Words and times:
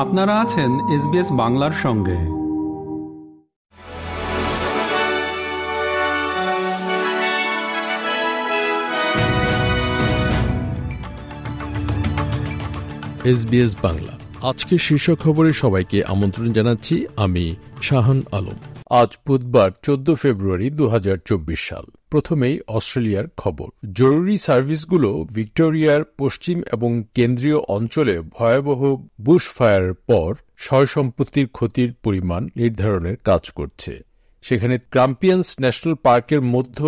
আপনারা 0.00 0.40
আছেন 0.40 0.70
এসবিএস 0.88 1.32
বাংলার 1.32 1.70
সঙ্গে। 1.72 2.18
এসবিএস 13.30 13.76
বাংলা। 13.82 14.18
আজকে 14.42 14.78
শীর্ষ 14.78 15.10
খবরে 15.10 15.52
সবাইকে 15.52 16.04
আমন্ত্রণ 16.04 16.52
জানাচ্ছি 16.52 17.06
আমি 17.16 17.56
শাহান 17.82 18.22
আলম। 18.32 18.58
আজ 18.90 19.08
বুধবার 19.26 19.70
চোদ্দ 19.82 20.14
ফেব্রুয়ারি 20.14 20.70
দু 20.70 20.88
হাজার 20.88 21.16
চব্বিশ 21.24 21.68
সাল। 21.68 21.84
প্রথমেই 22.10 22.56
অস্ট্রেলিয়ার 22.68 23.26
খবর। 23.36 23.68
জরুরি 23.92 24.36
সার্ভিসগুলো 24.38 25.10
ভিক্টোরিয়ার 25.34 26.02
পশ্চিম 26.18 26.58
এবং 26.72 26.90
কেন্দ্রীয় 27.14 27.58
অঞ্চলে 27.68 28.14
ভয়াবহ 28.20 28.80
বুশ 29.20 29.44
ফায়ারের 29.48 29.96
পর 30.06 30.28
সয় 30.56 30.86
সম্পত্তির 30.86 31.48
ক্ষতির 31.48 31.90
পরিমাণ 32.04 32.42
নির্ধারণের 32.56 33.16
কাজ 33.24 33.42
করছে। 33.50 33.92
সেখানে 34.44 34.76
ক্রাম্পিয়ান্স 34.90 35.48
ন্যাশনাল 35.60 35.94
পার্কের 36.02 36.42
মধ্য 36.54 36.78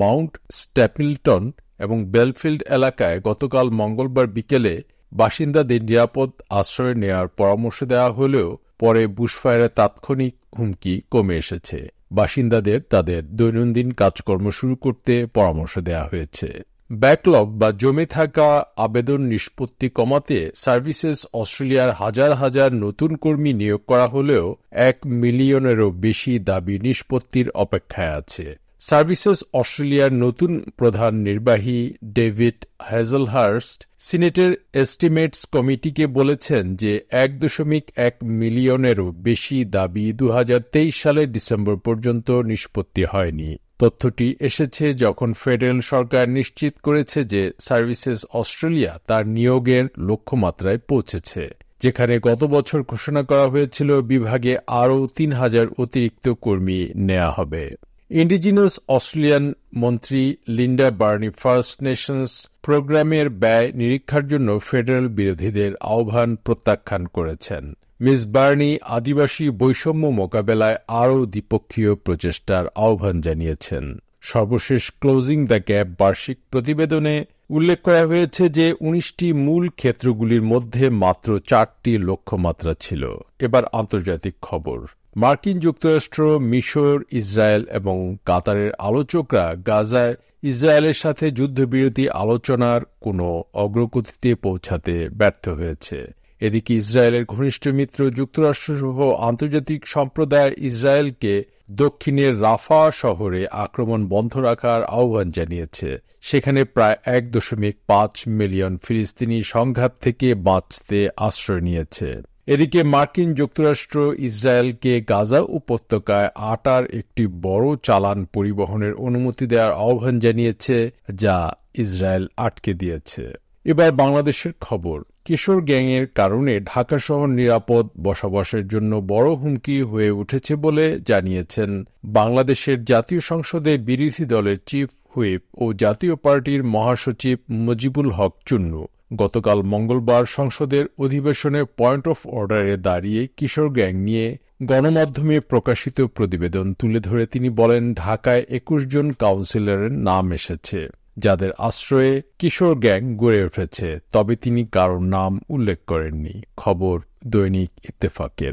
মাউন্ট 0.00 0.32
স্ট্যাপিলটন 0.50 1.42
এবং 1.78 1.96
বেলফিল্ড 2.04 2.62
এলাকায় 2.68 3.18
গতকাল 3.20 3.66
মঙ্গলবার 3.70 4.26
বিকেলে 4.26 4.74
বাসিন্দাদের 5.12 5.80
নিরাপদ 5.82 6.30
আশ্রয় 6.50 6.94
নেওয়ার 6.94 7.28
পরামর্শ 7.28 7.78
দেওয়া 7.84 8.10
হলেও 8.10 8.48
পরে 8.80 9.02
বুশফায়ারের 9.16 9.68
তাৎক্ষণিক 9.68 10.34
হুমকি 10.58 10.94
কমে 11.10 11.34
এসেছে। 11.36 11.78
বাসিন্দাদের 12.12 12.80
তাদের 12.90 13.36
দৈনন্দিন 13.36 13.88
কাজকর্ম 13.90 14.46
শুরু 14.50 14.74
করতে 14.74 15.26
পরামর্শ 15.34 15.74
দেওয়া 15.78 16.08
হয়েছে। 16.12 16.48
ব্যাকলগ 16.92 17.46
বা 17.60 17.68
জমে 17.72 18.06
থাকা 18.06 18.48
আবেদন 18.76 19.20
নিষ্পত্তি 19.22 19.88
কমাতে 19.88 20.38
সার্ভিসেস 20.54 21.18
অস্ট্রেলিয়ার 21.34 21.90
হাজার 21.92 22.34
হাজার 22.34 22.70
নতুন 22.74 23.10
কর্মী 23.16 23.52
নিয়োগ 23.52 23.80
করা 23.86 24.06
হলেও 24.08 24.46
এক 24.70 24.96
মিলিয়নেরও 25.22 25.88
বেশি 25.90 26.32
দাবি 26.38 26.76
নিষ্পত্তির 26.78 27.50
অপেক্ষায় 27.50 28.14
আছে। 28.16 28.46
সার্ভিসেস 28.80 29.38
অস্ট্রেলিয়ার 29.52 30.12
নতুন 30.24 30.52
প্রধান 30.76 31.12
নির্বাহী 31.28 31.80
ডেভিড 32.18 32.58
হ্যাজলহার্স্ট 32.88 33.78
সিনেটের 33.98 34.52
এস্টিমেটস 34.74 35.40
কমিটিকে 35.54 36.04
বলেছেন 36.18 36.64
যে 36.76 36.92
এক 37.24 37.30
দশমিক 37.38 37.84
এক 38.08 38.14
মিলিয়নেরও 38.40 39.06
বেশি 39.28 39.58
দাবি 39.76 40.06
দু 40.12 40.26
হাজার 40.30 40.60
তেইশ 40.72 40.94
সালের 41.02 41.28
ডিসেম্বর 41.32 41.76
পর্যন্ত 41.86 42.28
নিষ্পত্তি 42.50 43.02
হয়নি। 43.04 43.50
তথ্যটি 43.78 44.26
এসেছে 44.40 44.84
যখন 44.94 45.28
ফেডারেল 45.32 45.80
সরকার 45.92 46.24
নিশ্চিত 46.28 46.74
করেছে 46.82 47.18
যে 47.24 47.42
সার্ভিসেস 47.58 48.20
অস্ট্রেলিয়া 48.32 48.92
তার 49.06 49.24
নিয়োগের 49.36 49.84
লক্ষ্যমাত্রায় 50.08 50.80
পৌঁছেছে, 50.90 51.42
যেখানে 51.80 52.14
গত 52.28 52.42
বছর 52.54 52.78
ঘোষণা 52.82 53.22
করা 53.22 53.46
হয়েছিল 53.48 53.90
বিভাগে 54.12 54.52
আরও 54.82 54.98
তিন 55.16 55.30
হাজার 55.32 55.66
অতিরিক্ত 55.78 56.26
কর্মী 56.44 56.80
নেওয়া 57.08 57.30
হবে। 57.30 57.64
ইন্ডিজিনাস 58.10 58.80
অস্ট্রেলিয়ান 58.88 59.54
মন্ত্রী 59.76 60.36
লিন্ডা 60.48 60.90
বার্নি 60.90 61.30
ফার্স্ট 61.30 61.82
নেশনস 61.82 62.48
প্রোগ্রামের 62.62 63.30
ব্যয় 63.30 63.72
নিরীক্ষার 63.72 64.28
জন্য 64.28 64.58
ফেডারেল 64.58 65.08
বিরোধীদের 65.08 65.76
আহ্বান 65.76 66.36
প্রত্যাখ্যান 66.36 67.06
করেছেন। 67.06 67.74
মিস 68.00 68.26
বার্নি 68.26 68.78
আদিবাসী 68.82 69.50
বৈষম্য 69.50 70.06
মোকাবেলায় 70.06 70.76
আরও 70.88 71.26
দ্বিপক্ষীয় 71.26 71.94
প্রচেষ্টার 71.94 72.64
আহ্বান 72.74 73.20
জানিয়েছেন। 73.20 73.98
সর্বশেষ 74.20 74.92
ক্লোজিং 75.00 75.46
দ্য 75.46 75.58
গ্যাপ 75.66 75.88
বার্ষিক 75.98 76.38
প্রতিবেদনে 76.50 77.24
উল্লেখ 77.50 77.82
করা 77.82 78.06
হয়েছে 78.06 78.48
যে 78.48 78.74
উনিশটি 78.80 79.32
মূল 79.32 79.68
ক্ষেত্রগুলির 79.68 80.42
মধ্যে 80.42 80.90
মাত্র 80.90 81.40
চারটি 81.46 81.98
লক্ষ্যমাত্রা 81.98 82.72
ছিল। 82.80 83.18
এবার 83.38 83.64
আন্তর্জাতিক 83.72 84.34
খবর। 84.42 84.86
মার্কিন 85.16 85.58
যুক্তরাষ্ট্র, 85.58 86.38
মিশর, 86.38 87.02
ইসরায়েল 87.12 87.64
এবং 87.72 88.16
কাতারের 88.24 88.72
আলোচকরা 88.78 89.54
গাজায় 89.66 90.14
ইসরায়েলের 90.42 90.94
সাথে 90.94 91.30
যুদ্ধবিরতি 91.30 92.10
আলোচনার 92.10 92.80
কোনো 93.00 93.44
অগ্রগতিতে 93.52 94.34
পৌঁছাতে 94.34 95.08
ব্যর্থ 95.08 95.48
হয়েছে। 95.48 96.12
এদিকে 96.40 96.74
ইসরায়েলের 96.74 97.24
ঘনিষ্ঠ 97.24 97.68
মিত্র 97.68 98.10
যুক্তরাষ্ট্রসহ 98.10 99.14
আন্তর্জাতিক 99.14 99.86
সম্প্রদায় 99.86 100.52
ইসরায়েলকে 100.58 101.44
দক্ষিণের 101.70 102.42
রাফা 102.42 102.90
শহরে 102.90 103.48
আক্রমণ 103.48 104.08
বন্ধ 104.08 104.36
রাখার 104.38 104.84
আহ্বান 104.84 105.30
জানিয়েছে। 105.30 105.98
সেখানে 106.20 106.64
প্রায় 106.64 106.96
এক 107.04 107.32
দশমিক 107.32 107.76
পাঁচ 107.86 108.28
মিলিয়ন 108.28 108.76
ফিলিস্তিনি 108.76 109.42
সংঘাত 109.42 109.92
থেকে 110.00 110.34
বাঁচতে 110.34 111.08
আশ্রয় 111.16 111.60
নিয়েছে। 111.60 112.29
এদিকে 112.50 112.82
মার্কিন 112.82 113.34
যুক্তরাষ্ট্র 113.34 114.14
ইসরায়েলকে 114.18 115.00
গাজা 115.00 115.40
উপত্যকায় 115.40 116.28
আটার 116.34 116.84
একটি 116.84 117.26
বড় 117.26 117.76
চালান 117.82 118.24
পরিবহনের 118.24 118.94
অনুমতি 118.94 119.46
দেওয়ার 119.46 119.72
আহ্বান 119.72 120.18
জানিয়েছে, 120.18 120.90
যা 121.14 121.52
ইসরায়েল 121.74 122.28
আটকে 122.36 122.74
দিয়েছে। 122.74 123.32
এবার 123.64 123.92
বাংলাদেশের 123.92 124.52
খবর। 124.60 125.02
কিশোর 125.24 125.60
গ্যাংয়ের 125.60 126.06
কারণে 126.14 126.60
ঢাকা 126.60 126.98
শহর 126.98 127.26
নিরাপদ 127.26 127.88
বসবাসের 128.02 128.68
জন্য 128.68 129.02
বড় 129.08 129.30
হুমকি 129.34 129.82
হয়ে 129.82 130.10
উঠেছে 130.10 130.56
বলে 130.56 131.00
জানিয়েছেন 131.06 131.84
বাংলাদেশের 132.04 132.84
জাতীয় 132.84 133.20
সংসদে 133.20 133.78
বিরোধী 133.78 134.24
দলের 134.24 134.56
চিফ 134.66 134.88
হুইপ 135.16 135.42
ও 135.54 135.72
জাতীয় 135.72 136.14
পার্টির 136.14 136.64
মহাসচিব 136.64 137.38
মুজিবুল 137.50 138.10
হক 138.10 138.34
চুন্নু। 138.46 138.86
গতকাল 139.16 139.62
মঙ্গলবার 139.62 140.24
সংসদের 140.24 140.86
অধিবেশনে 140.98 141.64
পয়েন্ট 141.64 142.08
অফ 142.08 142.26
অর্ডারে 142.26 142.76
দাঁড়িয়ে 142.76 143.28
কিশোর 143.36 143.68
গ্যাং 143.68 143.94
নিয়ে 143.94 144.36
গণমাধ্যমে 144.62 145.40
প্রকাশিত 145.40 146.00
প্রতিবেদন 146.00 146.74
তুলে 146.74 147.00
ধরে 147.00 147.26
তিনি 147.26 147.50
বলেন, 147.50 147.94
ঢাকায় 147.94 148.44
একুশ 148.48 148.86
জন 148.86 149.10
কাউন্সিলরের 149.10 149.92
নাম 149.92 150.32
এসেছে, 150.32 150.88
যাদের 151.16 151.50
আশ্রয়ে 151.58 152.22
কিশোর 152.38 152.78
গ্যাং 152.78 153.16
গড়ে 153.16 153.44
উঠেছে, 153.44 153.98
তবে 154.12 154.36
তিনি 154.36 154.64
কারোর 154.64 155.02
নাম 155.02 155.40
উল্লেখ 155.48 155.78
করেননি। 155.86 156.42
খবর 156.56 157.00
দৈনিক 157.26 157.70
ইত্তেফাকের। 157.84 158.52